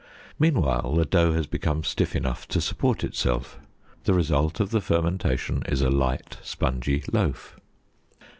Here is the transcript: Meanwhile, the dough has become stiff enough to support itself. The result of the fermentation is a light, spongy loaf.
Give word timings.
Meanwhile, 0.39 0.95
the 0.95 1.05
dough 1.05 1.33
has 1.33 1.45
become 1.45 1.83
stiff 1.83 2.15
enough 2.15 2.47
to 2.47 2.59
support 2.59 3.03
itself. 3.03 3.59
The 4.05 4.15
result 4.15 4.59
of 4.59 4.71
the 4.71 4.81
fermentation 4.81 5.61
is 5.67 5.83
a 5.83 5.91
light, 5.91 6.39
spongy 6.41 7.03
loaf. 7.13 7.55